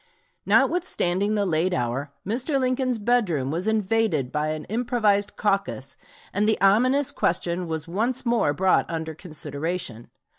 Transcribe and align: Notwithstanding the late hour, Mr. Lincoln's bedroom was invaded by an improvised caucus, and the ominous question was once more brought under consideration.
Notwithstanding 0.47 1.35
the 1.35 1.45
late 1.45 1.75
hour, 1.75 2.11
Mr. 2.25 2.59
Lincoln's 2.59 2.97
bedroom 2.97 3.51
was 3.51 3.67
invaded 3.67 4.31
by 4.31 4.47
an 4.47 4.65
improvised 4.65 5.35
caucus, 5.35 5.95
and 6.33 6.47
the 6.47 6.59
ominous 6.59 7.11
question 7.11 7.67
was 7.67 7.87
once 7.87 8.25
more 8.25 8.51
brought 8.51 8.89
under 8.89 9.13
consideration. 9.13 10.09